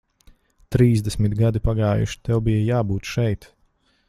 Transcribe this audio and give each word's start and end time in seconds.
Trīsdesmit 0.75 1.37
gadi 1.43 1.63
pagājuši, 1.69 2.21
tev 2.31 2.43
bija 2.49 2.67
jābūt 2.71 3.13
šeit. 3.15 3.51